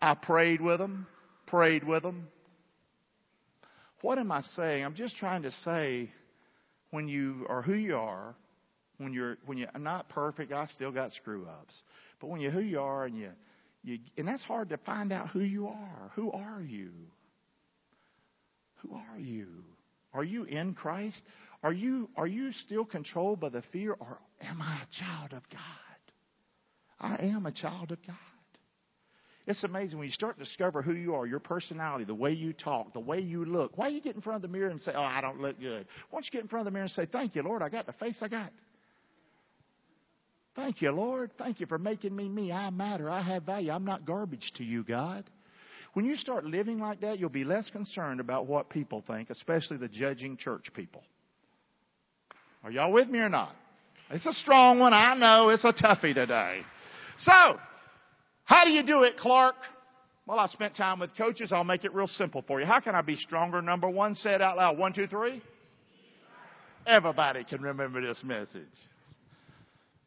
[0.00, 1.06] I prayed with him,
[1.46, 2.26] prayed with him,
[4.02, 4.84] what am I saying?
[4.84, 6.10] I'm just trying to say
[6.90, 8.34] when you are who you are,
[8.98, 11.74] when you're when you're not perfect, I still got screw ups.
[12.20, 13.30] But when you're who you are and you
[13.82, 16.12] you and that's hard to find out who you are.
[16.14, 16.92] Who are you?
[18.82, 19.46] Who are you?
[20.12, 21.22] Are you in Christ?
[21.62, 25.48] Are you are you still controlled by the fear or am I a child of
[25.50, 25.60] God?
[27.00, 28.16] I am a child of God.
[29.46, 32.52] It's amazing when you start to discover who you are, your personality, the way you
[32.52, 33.76] talk, the way you look.
[33.76, 35.86] Why you get in front of the mirror and say, Oh, I don't look good?
[36.10, 37.68] Why don't you get in front of the mirror and say, Thank you, Lord, I
[37.68, 38.52] got the face I got.
[40.56, 41.30] Thank you, Lord.
[41.38, 42.52] Thank you for making me me.
[42.52, 43.08] I matter.
[43.08, 43.70] I have value.
[43.70, 45.24] I'm not garbage to you, God.
[45.94, 49.76] When you start living like that, you'll be less concerned about what people think, especially
[49.76, 51.02] the judging church people.
[52.62, 53.54] Are y'all with me or not?
[54.10, 54.92] It's a strong one.
[54.92, 56.60] I know it's a toughie today.
[57.18, 57.58] So,
[58.44, 59.54] how do you do it, Clark?
[60.26, 61.52] Well, I spent time with coaches.
[61.52, 62.66] I'll make it real simple for you.
[62.66, 63.62] How can I be stronger?
[63.62, 64.78] Number one, say it out loud.
[64.78, 65.42] One, two, three.
[66.86, 68.68] Everybody can remember this message.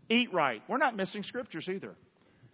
[0.10, 0.62] Eat right.
[0.68, 1.96] We're not missing scriptures either.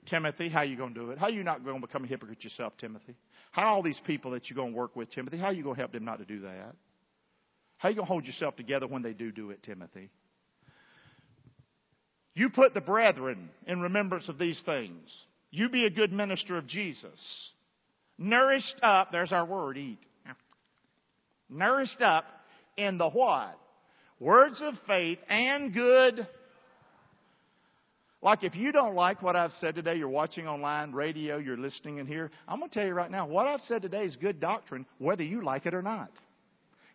[0.05, 1.17] Timothy, how you going to do it?
[1.17, 3.15] How you not going to become a hypocrite yourself, Timothy?
[3.51, 5.81] How all these people that you're going to work with, Timothy, how you going to
[5.81, 6.75] help them not to do that?
[7.77, 10.09] How you going to hold yourself together when they do do it, Timothy?
[12.33, 15.09] You put the brethren in remembrance of these things.
[15.51, 17.51] You be a good minister of Jesus.
[18.17, 19.99] Nourished up, there's our word, eat.
[21.49, 22.25] Nourished up
[22.77, 23.57] in the what?
[24.19, 26.27] Words of faith and good.
[28.21, 31.99] Like if you don't like what I've said today, you're watching online, radio, you're listening
[31.99, 34.39] in here, I'm going to tell you right now, what I've said today is good
[34.41, 36.11] doctrine, whether you like it or not.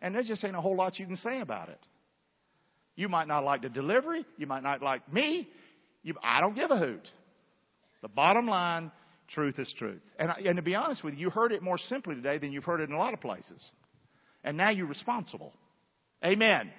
[0.02, 1.80] And there just ain't a whole lot you can say about it.
[2.94, 4.26] You might not like the delivery.
[4.36, 5.48] You might not like me.
[6.02, 7.08] You, I don't give a hoot.
[8.02, 8.92] The bottom line,
[9.30, 10.02] truth is truth.
[10.18, 12.64] And, and to be honest with you, you heard it more simply today than you've
[12.64, 13.60] heard it in a lot of places.
[14.44, 15.54] And now you're responsible.
[16.22, 16.70] Amen.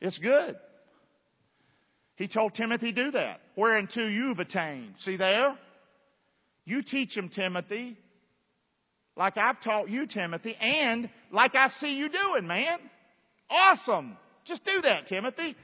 [0.00, 0.56] It's good.
[2.16, 3.40] He told Timothy, do that.
[3.56, 4.94] Whereunto you've attained.
[4.98, 5.58] See there?
[6.64, 7.96] You teach him, Timothy,
[9.16, 12.78] like I've taught you, Timothy, and like I see you doing, man.
[13.48, 14.16] Awesome.
[14.44, 15.54] Just do that, Timothy.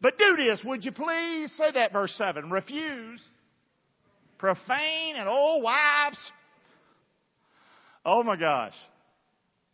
[0.00, 1.52] But do this, would you please?
[1.56, 2.50] Say that, verse 7.
[2.50, 3.22] Refuse
[4.38, 6.18] profane and old wives.
[8.04, 8.74] Oh my gosh.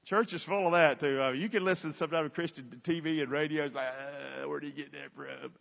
[0.06, 1.20] Church is full of that too.
[1.20, 3.64] Uh, you can listen to some of Christian TV and radio.
[3.64, 5.52] It's like, uh, where do you get that from?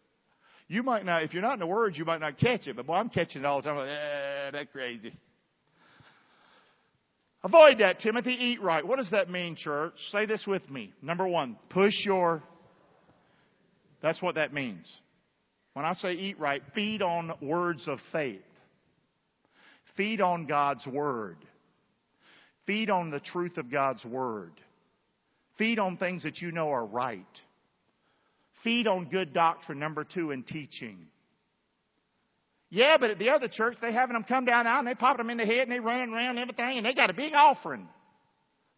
[0.68, 2.76] You might not, if you're not in the Word, you might not catch it.
[2.76, 3.78] But boy, I'm catching it all the time.
[3.78, 5.14] Like, uh, that's crazy.
[7.44, 8.32] Avoid that, Timothy.
[8.32, 8.86] Eat right.
[8.86, 9.94] What does that mean, church?
[10.12, 10.94] Say this with me.
[11.04, 12.42] Number one, push your.
[14.02, 14.88] That's what that means.
[15.74, 18.42] When I say eat right, feed on words of faith.
[19.96, 21.38] Feed on God's Word.
[22.66, 24.54] Feed on the truth of God's Word.
[25.58, 27.26] Feed on things that you know are right.
[28.66, 31.08] Feed on good doctrine, number two, and teaching.
[32.72, 35.18] Yeah, but at the other church, they having them come down now and they pop
[35.18, 37.34] them in the head and they running around and everything and they got a big
[37.34, 37.88] offering.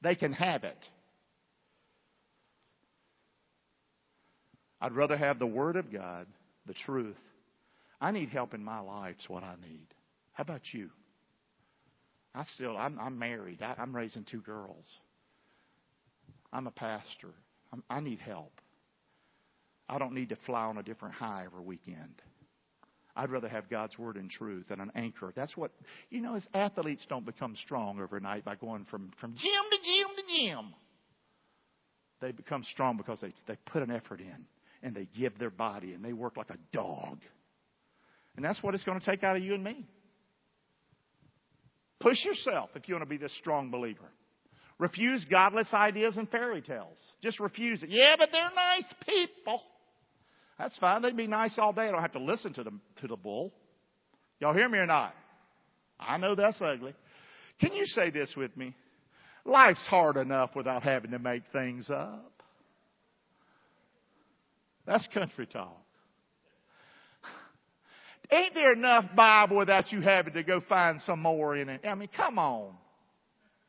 [0.02, 0.78] They can have it.
[4.82, 6.28] I'd rather have the Word of God,
[6.65, 7.17] the truth.
[8.02, 9.15] I need help in my life.
[9.17, 9.88] It's what I need.
[10.34, 10.89] How about you?
[12.36, 13.62] I still, I'm, I'm married.
[13.62, 14.86] I, am raising two girls.
[16.52, 17.30] I'm a pastor.
[17.71, 18.52] I'm, I need help.
[19.89, 22.21] I don't need to fly on a different high every weekend.
[23.15, 25.34] I'd rather have God's word and truth and an anchor.
[25.36, 25.71] That's what,
[26.12, 30.08] you know, as athletes don't become strong overnight by going from, from gym to gym
[30.15, 30.73] to gym.
[32.21, 34.45] They become strong because they, they put an effort in
[34.84, 37.19] and they give their body and they work like a dog.
[38.36, 39.86] And that's what it's going to take out of you and me.
[42.00, 44.12] Push yourself if you want to be this strong believer.
[44.78, 47.00] Refuse godless ideas and fairy tales.
[47.23, 47.89] Just refuse it.
[47.89, 49.63] Yeah, but they're nice people.
[50.58, 51.02] That's fine.
[51.02, 51.84] They'd be nice all day.
[51.84, 53.54] I don't have to listen to them to the bull.
[54.39, 55.13] Y'all hear me or not?
[56.00, 56.93] I know that's ugly.
[57.60, 58.76] Can you say this with me?
[59.46, 62.34] Life's hard enough without having to make things up.
[64.86, 65.82] That's country talk.
[68.32, 71.82] Ain't there enough Bible without you having to go find some more in it?
[71.86, 72.74] I mean, come on.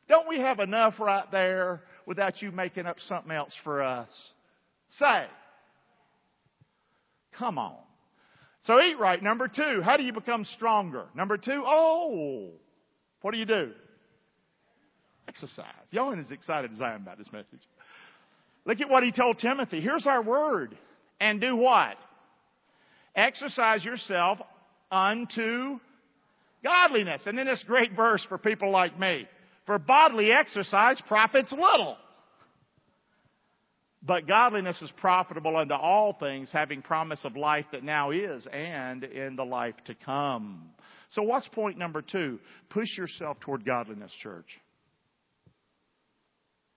[0.09, 4.09] Don't we have enough right there without you making up something else for us?
[4.97, 5.25] Say.
[7.39, 7.77] Come on.
[8.65, 9.23] So eat right.
[9.23, 11.05] Number two, how do you become stronger?
[11.15, 12.49] Number two, oh,
[13.21, 13.71] what do you do?
[15.27, 15.65] Exercise.
[15.91, 17.61] Y'all ain't as excited as I am about this message.
[18.65, 19.79] Look at what he told Timothy.
[19.79, 20.77] Here's our word.
[21.21, 21.95] And do what?
[23.15, 24.39] Exercise yourself
[24.91, 25.79] unto
[26.63, 27.21] godliness.
[27.25, 29.27] And then this great verse for people like me.
[29.65, 31.95] For bodily exercise profits little.
[34.01, 39.03] But godliness is profitable unto all things, having promise of life that now is and
[39.03, 40.69] in the life to come.
[41.11, 42.39] So what's point number two?
[42.69, 44.47] Push yourself toward godliness, church.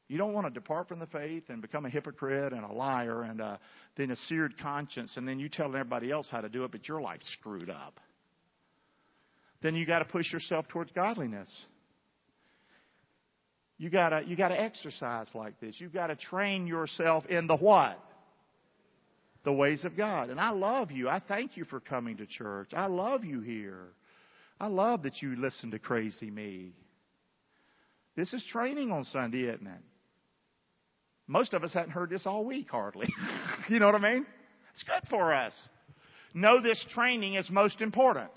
[0.08, 3.22] You don't want to depart from the faith and become a hypocrite and a liar
[3.22, 3.58] and a,
[3.96, 6.86] then a seared conscience, and then you telling everybody else how to do it, but
[6.88, 7.98] your life's screwed up.
[9.62, 11.50] then you got to push yourself towards godliness.
[13.82, 15.80] You gotta, you gotta exercise like this.
[15.80, 17.98] You gotta train yourself in the what?
[19.42, 20.30] The ways of God.
[20.30, 21.08] And I love you.
[21.08, 22.70] I thank you for coming to church.
[22.76, 23.88] I love you here.
[24.60, 26.74] I love that you listen to crazy me.
[28.14, 29.82] This is training on Sunday, isn't it?
[31.26, 33.08] Most of us hadn't heard this all week, hardly.
[33.68, 34.24] you know what I mean?
[34.74, 35.54] It's good for us.
[36.34, 38.30] Know this training is most important.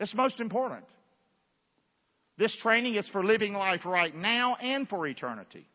[0.00, 0.82] It's most important.
[2.38, 5.66] This training is for living life right now and for eternity.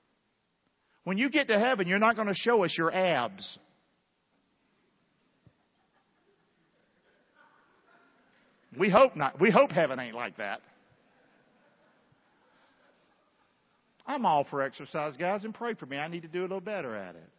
[1.04, 3.58] When you get to heaven, you're not going to show us your abs.
[8.78, 9.39] We hope not.
[9.39, 10.62] We hope heaven ain't like that.
[14.06, 15.98] I'm all for exercise, guys, and pray for me.
[15.98, 17.30] I need to do a little better at it.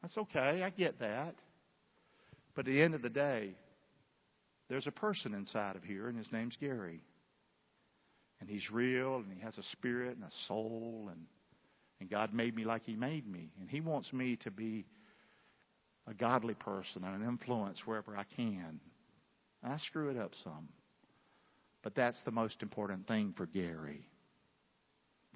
[0.00, 0.62] That's okay.
[0.62, 1.34] I get that.
[2.54, 3.54] But at the end of the day,
[4.68, 7.02] there's a person inside of here, and his name's Gary.
[8.40, 11.22] And he's real, and he has a spirit and a soul, and,
[12.00, 13.50] and God made me like he made me.
[13.60, 14.86] And he wants me to be
[16.06, 18.80] a godly person and an influence wherever I can.
[19.62, 20.68] I screw it up some.
[21.82, 24.06] But that's the most important thing for Gary.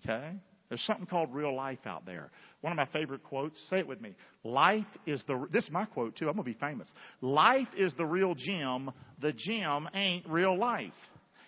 [0.02, 0.32] Okay?
[0.68, 2.30] There's something called real life out there.
[2.61, 4.14] One of my favorite quotes, say it with me.
[4.44, 6.88] Life is the, this is my quote too, I'm going to be famous.
[7.20, 10.92] Life is the real gym, the gym ain't real life.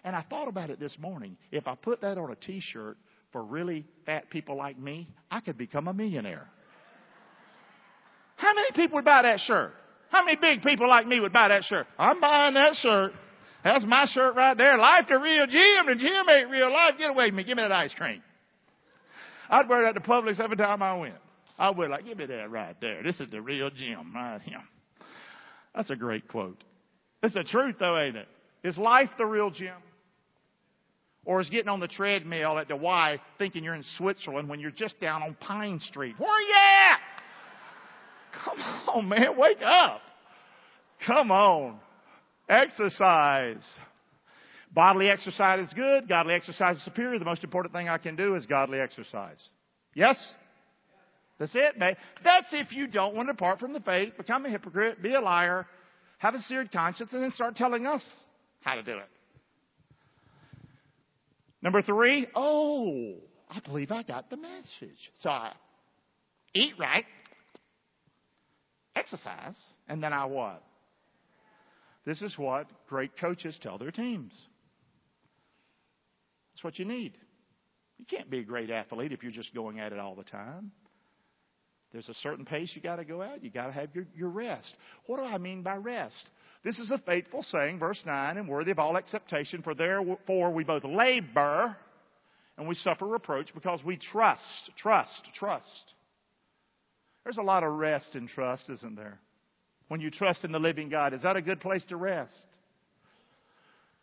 [0.04, 1.36] And I thought about it this morning.
[1.52, 2.96] If I put that on a t shirt
[3.32, 6.48] for really fat people like me, I could become a millionaire.
[8.36, 9.74] How many people would buy that shirt?
[10.10, 11.86] How many big people like me would buy that shirt?
[11.98, 13.12] I'm buying that shirt.
[13.62, 14.78] That's my shirt right there.
[14.78, 16.94] Life the real gym, the gym ain't real life.
[16.98, 17.44] Get away from me.
[17.44, 18.22] Give me that ice cream.
[19.50, 21.14] I'd wear that to Publix every time I went.
[21.58, 23.02] I would like, give me that right there.
[23.02, 24.62] This is the real gym right here.
[25.74, 26.64] That's a great quote.
[27.22, 28.28] It's the truth though, ain't it?
[28.64, 29.74] Is life the real gym?
[31.30, 34.72] Or is getting on the treadmill at the Y thinking you're in Switzerland when you're
[34.72, 36.16] just down on Pine Street?
[36.18, 36.54] Where are you
[36.90, 36.98] at?
[38.44, 40.00] Come on, man, wake up.
[41.06, 41.78] Come on.
[42.48, 43.62] Exercise.
[44.74, 46.08] Bodily exercise is good.
[46.08, 47.20] Godly exercise is superior.
[47.20, 49.40] The most important thing I can do is godly exercise.
[49.94, 50.34] Yes?
[51.38, 51.94] That's it, man.
[52.24, 55.20] That's if you don't want to depart from the faith, become a hypocrite, be a
[55.20, 55.68] liar,
[56.18, 58.04] have a seared conscience, and then start telling us
[58.62, 59.08] how to do it.
[61.62, 63.16] Number three, oh,
[63.48, 65.10] I believe I got the message.
[65.20, 65.52] So I
[66.54, 67.04] eat right,
[68.96, 69.56] exercise,
[69.88, 70.62] and then I what?
[72.06, 74.32] This is what great coaches tell their teams.
[76.54, 77.12] That's what you need.
[77.98, 80.72] You can't be a great athlete if you're just going at it all the time.
[81.92, 83.44] There's a certain pace you got to go at.
[83.44, 84.74] You got to have your, your rest.
[85.06, 86.30] What do I mean by rest?
[86.62, 90.62] This is a faithful saying, verse 9, and worthy of all acceptation, for therefore we
[90.62, 91.76] both labor
[92.58, 95.94] and we suffer reproach because we trust, trust, trust.
[97.24, 99.18] There's a lot of rest in trust, isn't there?
[99.88, 102.46] When you trust in the living God, is that a good place to rest?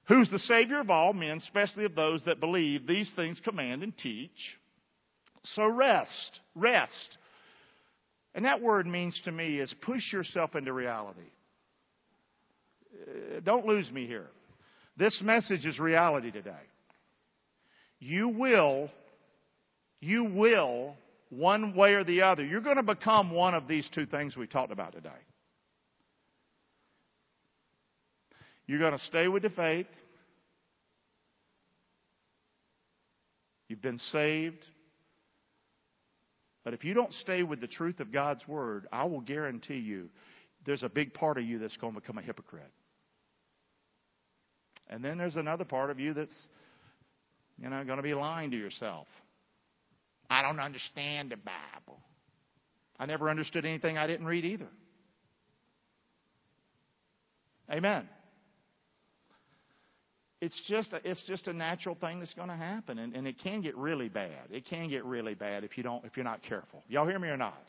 [0.07, 3.95] Who's the Savior of all men, especially of those that believe these things command and
[3.97, 4.57] teach.
[5.43, 7.17] So rest, rest.
[8.33, 11.29] And that word means to me is push yourself into reality.
[12.99, 14.27] Uh, don't lose me here.
[14.97, 16.51] This message is reality today.
[17.99, 18.89] You will,
[19.99, 20.95] you will,
[21.29, 24.47] one way or the other, you're going to become one of these two things we
[24.47, 25.09] talked about today.
[28.65, 29.87] You're going to stay with the faith.
[33.67, 34.65] You've been saved.
[36.63, 40.09] But if you don't stay with the truth of God's Word, I will guarantee you
[40.65, 42.71] there's a big part of you that's going to become a hypocrite.
[44.89, 46.47] And then there's another part of you that's,
[47.61, 49.07] you know, going to be lying to yourself.
[50.29, 51.99] I don't understand the Bible.
[52.99, 54.67] I never understood anything I didn't read either.
[57.71, 58.07] Amen.
[60.39, 63.37] It's just a, it's just a natural thing that's going to happen, and, and it
[63.43, 64.51] can get really bad.
[64.51, 66.83] It can get really bad if you don't if you're not careful.
[66.87, 67.61] Y'all hear me or not?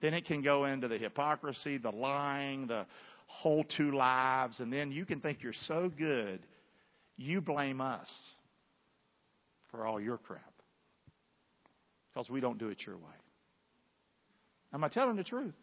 [0.00, 2.86] Then it can go into the hypocrisy, the lying, the
[3.26, 6.40] whole two lives, and then you can think you're so good,
[7.16, 8.08] you blame us
[9.70, 10.42] for all your crap.
[12.12, 13.02] Because we don't do it your way.
[14.72, 15.54] Am I telling the truth?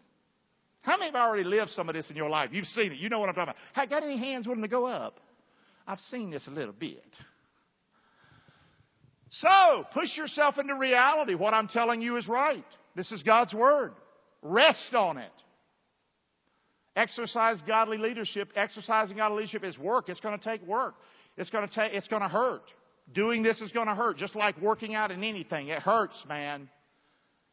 [0.81, 2.49] How many have already lived some of this in your life?
[2.51, 2.97] You've seen it.
[2.97, 3.55] You know what I'm talking about.
[3.73, 5.19] Have got any hands willing to go up?
[5.87, 7.03] I've seen this a little bit.
[9.29, 11.33] So, push yourself into reality.
[11.33, 12.65] What I'm telling you is right.
[12.95, 13.93] This is God's Word.
[14.41, 15.31] Rest on it.
[16.95, 18.49] Exercise godly leadership.
[18.55, 20.09] Exercising godly leadership is work.
[20.09, 20.95] It's going to take work.
[21.37, 22.63] It's going to take, it's going to hurt.
[23.13, 24.17] Doing this is going to hurt.
[24.17, 25.69] Just like working out in anything.
[25.69, 26.69] It hurts, man.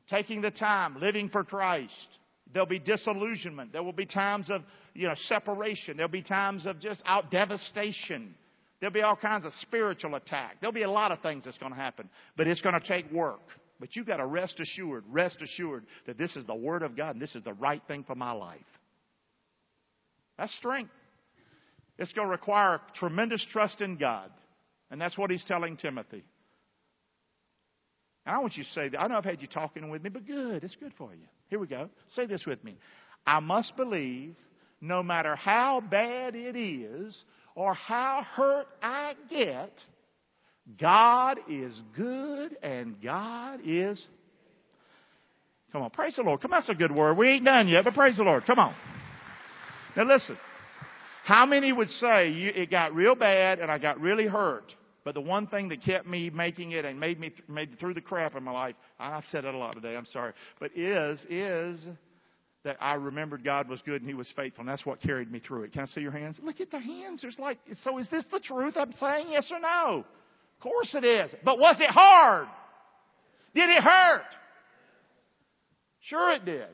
[0.09, 2.19] Taking the time, living for Christ.
[2.53, 3.73] There'll be disillusionment.
[3.73, 4.63] There will be times of,
[4.95, 5.97] you know, separation.
[5.97, 8.35] There'll be times of just out devastation.
[8.81, 10.57] There'll be all kinds of spiritual attack.
[10.61, 12.11] There'll be a lot of things that's going to happen.
[12.37, 13.41] But it's going to take work.
[13.79, 17.15] But you've got to rest assured, rest assured that this is the Word of God
[17.15, 18.59] and this is the right thing for my life.
[20.41, 20.91] That's strength.
[21.99, 24.31] It's going to require tremendous trust in God.
[24.91, 26.25] And that's what he's telling Timothy.
[28.25, 28.99] And I want you to say that.
[28.99, 30.65] I know I've had you talking with me, but good.
[30.65, 31.27] It's good for you.
[31.49, 31.91] Here we go.
[32.17, 32.79] Say this with me.
[33.27, 34.35] I must believe
[34.81, 37.15] no matter how bad it is
[37.55, 39.71] or how hurt I get,
[40.81, 44.03] God is good and God is.
[45.71, 46.41] Come on, praise the Lord.
[46.41, 47.19] Come on, that's a good word.
[47.19, 48.47] We ain't done yet, but praise the Lord.
[48.47, 48.75] Come on.
[49.97, 50.37] Now listen.
[51.25, 54.75] How many would say it got real bad and I got really hurt?
[55.05, 58.01] But the one thing that kept me making it and made me made through the
[58.01, 59.97] crap in my life, I've said it a lot today.
[59.97, 61.87] I'm sorry, but is is
[62.65, 65.39] that I remembered God was good and He was faithful, and that's what carried me
[65.39, 65.73] through it.
[65.73, 66.39] Can I see your hands?
[66.43, 67.23] Look at the hands.
[67.23, 69.29] There's like, so is this the truth I'm saying?
[69.31, 70.05] Yes or no?
[70.05, 71.31] Of course it is.
[71.45, 72.49] But was it hard?
[73.55, 74.23] Did it hurt?
[76.03, 76.69] Sure it did.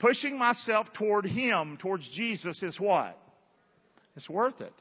[0.00, 3.18] Pushing myself toward Him, towards Jesus, is what?
[4.16, 4.72] It's worth it.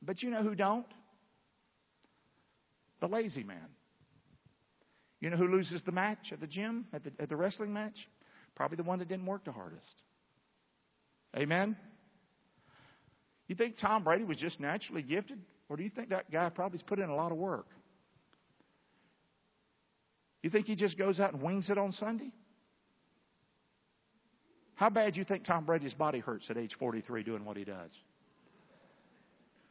[0.00, 0.86] But you know who don't?
[3.00, 3.68] The lazy man.
[5.20, 7.96] You know who loses the match at the gym, at the, at the wrestling match?
[8.54, 10.02] Probably the one that didn't work the hardest.
[11.36, 11.76] Amen?
[13.48, 15.40] You think Tom Brady was just naturally gifted?
[15.68, 17.66] Or do you think that guy probably's put in a lot of work?
[20.42, 22.30] You think he just goes out and wings it on Sunday?
[24.82, 27.62] How bad do you think Tom Brady's body hurts at age 43 doing what he
[27.62, 27.92] does?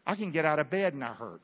[0.07, 1.41] I can get out of bed and I hurt.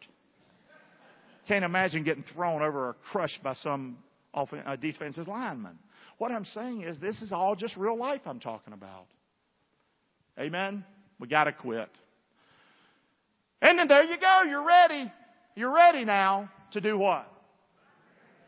[1.50, 3.98] Can't imagine getting thrown over or crushed by some
[4.34, 5.78] uh, defensive lineman.
[6.18, 9.08] What I'm saying is, this is all just real life I'm talking about.
[10.40, 10.86] Amen?
[11.20, 11.90] We got to quit.
[13.62, 14.44] And then there you go.
[14.48, 15.12] You're ready.
[15.58, 17.30] You're ready now to do what?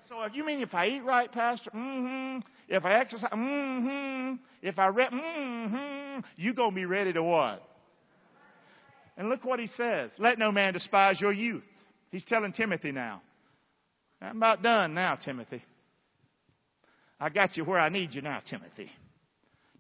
[0.08, 2.40] So if you mean if I eat right, Pastor, mm-hmm.
[2.70, 4.36] If I exercise, mm-hmm.
[4.62, 6.20] If I read, mm-hmm.
[6.38, 7.64] You gonna be ready to what?
[9.18, 10.12] And look what he says.
[10.18, 11.64] Let no man despise your youth.
[12.12, 13.22] He's telling Timothy now.
[14.22, 15.64] I'm about done now, Timothy.
[17.20, 18.90] I got you where I need you now, Timothy.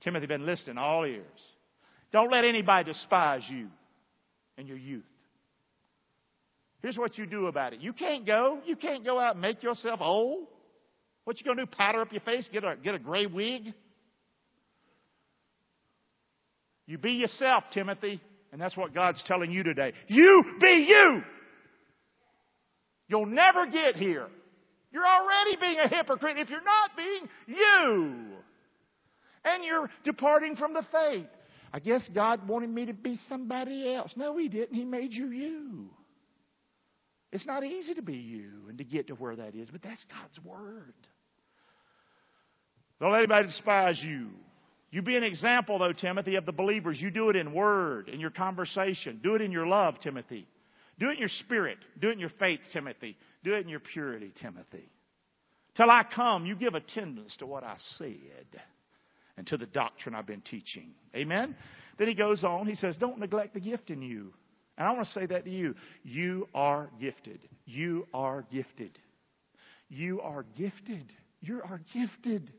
[0.01, 1.23] Timothy been listening all ears.
[2.11, 3.67] Don't let anybody despise you
[4.57, 5.03] and your youth.
[6.81, 7.81] Here's what you do about it.
[7.81, 8.59] You can't go.
[8.65, 10.47] You can't go out and make yourself old.
[11.29, 11.71] What you gonna do?
[11.77, 12.49] Powder up your face?
[12.51, 13.71] Get a get a gray wig?
[16.87, 18.19] You be yourself, Timothy.
[18.51, 19.93] And that's what God's telling you today.
[20.07, 21.21] You be you.
[23.09, 24.25] You'll never get here.
[24.91, 28.25] You're already being a hypocrite if you're not being you.
[29.45, 31.27] And you're departing from the faith.
[31.71, 34.13] I guess God wanted me to be somebody else.
[34.15, 34.73] No, He didn't.
[34.73, 35.91] He made you you.
[37.31, 40.03] It's not easy to be you and to get to where that is, but that's
[40.05, 40.95] God's Word.
[42.99, 44.29] Don't let anybody despise you.
[44.91, 46.99] You be an example, though, Timothy, of the believers.
[46.99, 49.19] You do it in word, in your conversation.
[49.23, 50.47] Do it in your love, Timothy.
[50.99, 51.77] Do it in your spirit.
[52.01, 53.15] Do it in your faith, Timothy.
[53.43, 54.89] Do it in your purity, Timothy.
[55.75, 58.61] Till I come, you give attendance to what I said
[59.37, 60.91] and to the doctrine I've been teaching.
[61.15, 61.55] Amen?
[61.97, 62.67] Then he goes on.
[62.67, 64.33] He says, Don't neglect the gift in you.
[64.77, 65.75] And I want to say that to you.
[66.03, 67.39] You are gifted.
[67.65, 68.97] You are gifted.
[69.87, 71.13] You are gifted.
[71.41, 72.51] You are gifted.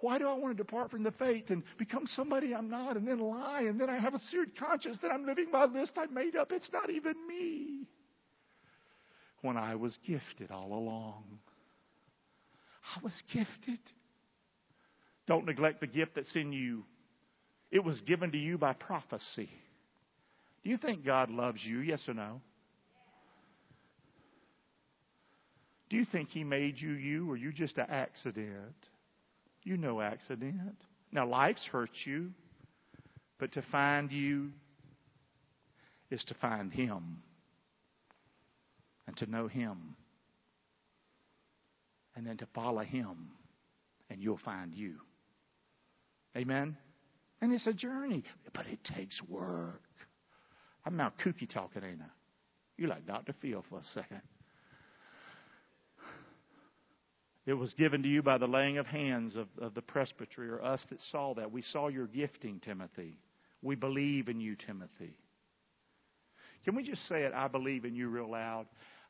[0.00, 3.06] Why do I want to depart from the faith and become somebody I'm not and
[3.06, 5.92] then lie and then I have a seared conscience that I'm living by a list
[5.96, 6.52] I made up?
[6.52, 7.86] It's not even me.
[9.42, 11.24] When I was gifted all along,
[12.96, 13.80] I was gifted.
[15.26, 16.84] Don't neglect the gift that's in you.
[17.70, 19.50] It was given to you by prophecy.
[20.62, 21.80] Do you think God loves you?
[21.80, 22.40] Yes or no?
[25.90, 28.74] Do you think He made you you or you just an accident?
[29.68, 30.78] You no accident.
[31.12, 32.30] Now, life's hurt you,
[33.38, 34.48] but to find you
[36.10, 37.18] is to find Him
[39.06, 39.94] and to know Him
[42.16, 43.28] and then to follow Him,
[44.08, 44.94] and you'll find you.
[46.34, 46.74] Amen?
[47.42, 49.82] And it's a journey, but it takes work.
[50.86, 52.10] I'm now kooky talking, ain't I?
[52.78, 53.34] You like Dr.
[53.42, 54.22] Phil for a second.
[57.48, 60.62] It was given to you by the laying of hands of, of the presbytery or
[60.62, 61.50] us that saw that.
[61.50, 63.16] We saw your gifting, Timothy.
[63.62, 65.16] We believe in you, Timothy.
[66.66, 67.32] Can we just say it?
[67.32, 68.66] I believe in you real loud.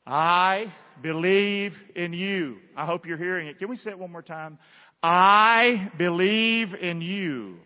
[0.07, 0.73] I
[1.03, 2.59] believe in you.
[2.77, 3.59] I hope you're hearing it.
[3.59, 4.61] Can we say it one more time?
[5.03, 7.57] I believe in you.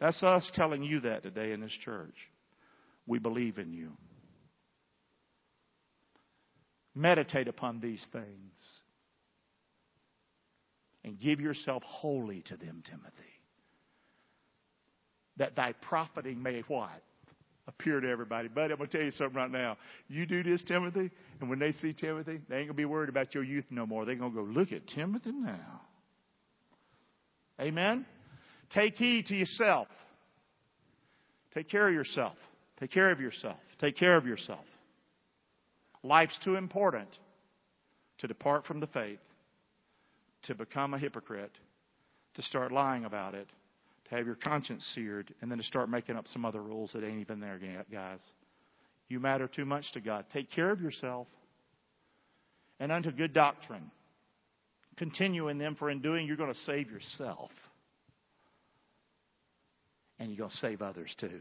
[0.00, 2.14] That's us telling you that today in this church.
[3.06, 3.92] We believe in you.
[6.94, 8.82] Meditate upon these things
[11.04, 13.12] and give yourself wholly to them, Timothy.
[15.38, 17.02] That thy profiting may what?
[17.66, 18.48] Appear to everybody.
[18.48, 19.76] But I'm going to tell you something right now.
[20.08, 23.08] You do this, Timothy, and when they see Timothy, they ain't going to be worried
[23.08, 24.04] about your youth no more.
[24.04, 25.80] They're going to go, look at Timothy now.
[27.60, 28.06] Amen?
[28.70, 29.88] Take heed to yourself.
[31.54, 32.34] Take care of yourself.
[32.78, 33.58] Take care of yourself.
[33.80, 34.64] Take care of yourself.
[36.02, 37.08] Life's too important
[38.18, 39.18] to depart from the faith
[40.44, 41.52] to become a hypocrite,
[42.34, 43.48] to start lying about it,
[44.08, 47.04] to have your conscience seared, and then to start making up some other rules that
[47.04, 47.60] ain't even there,
[47.92, 48.20] guys.
[49.08, 50.24] You matter too much to God.
[50.32, 51.26] Take care of yourself
[52.78, 53.90] and unto good doctrine.
[54.96, 57.50] Continue in them, for in doing you're going to save yourself.
[60.18, 61.40] And you're going to save others too.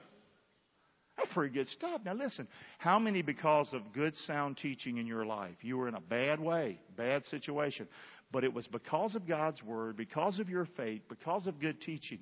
[1.18, 2.02] That's pretty good stuff.
[2.06, 2.48] Now listen,
[2.78, 6.40] how many because of good sound teaching in your life, you were in a bad
[6.40, 7.88] way, bad situation,
[8.32, 12.20] but it was because of God's Word, because of your faith, because of good teaching.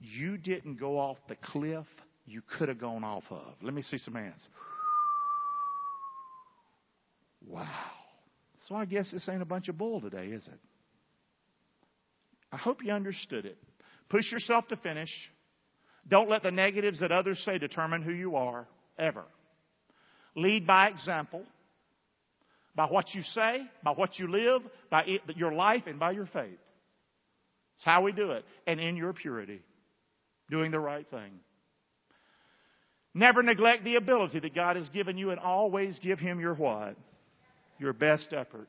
[0.00, 1.86] You didn't go off the cliff
[2.26, 3.54] you could have gone off of.
[3.62, 4.46] Let me see some hands.
[7.46, 7.66] Wow.
[8.68, 10.60] So I guess this ain't a bunch of bull today, is it?
[12.52, 13.56] I hope you understood it.
[14.08, 15.10] Push yourself to finish.
[16.06, 18.66] Don't let the negatives that others say determine who you are,
[18.98, 19.24] ever.
[20.34, 21.42] Lead by example
[22.74, 26.26] by what you say, by what you live, by it, your life, and by your
[26.26, 26.58] faith.
[27.76, 28.44] It's how we do it.
[28.66, 29.62] And in your purity,
[30.50, 31.40] doing the right thing.
[33.14, 36.96] Never neglect the ability that God has given you and always give Him your what?
[37.78, 38.68] Your best effort.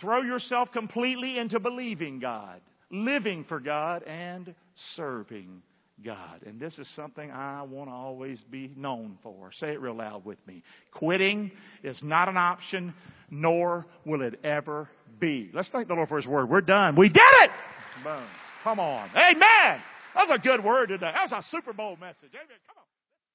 [0.00, 4.54] Throw yourself completely into believing God, living for God, and
[4.94, 5.62] serving
[6.04, 6.42] God.
[6.44, 9.50] And this is something I want to always be known for.
[9.52, 10.62] Say it real loud with me.
[10.92, 11.50] Quitting
[11.82, 12.94] is not an option,
[13.30, 14.88] nor will it ever
[15.18, 15.50] be.
[15.52, 16.48] Let's thank the Lord for His word.
[16.48, 16.96] We're done.
[16.96, 17.50] We did it!
[18.04, 18.26] Boom.
[18.62, 19.08] Come on.
[19.10, 19.82] Amen!
[20.14, 21.12] That was a good word today.
[21.14, 22.30] That was a Super Bowl message.
[22.34, 22.58] Amen.
[22.66, 22.95] Come on.